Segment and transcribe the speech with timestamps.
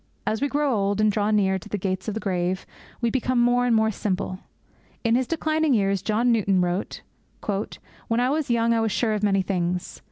[0.25, 2.65] As we grow old, and draw near to the gates of the grave,
[3.01, 4.39] we become more and more simple.
[5.03, 7.01] In his declining years, John Newton wrote,
[8.07, 9.99] 'When I was young I was sure of many things.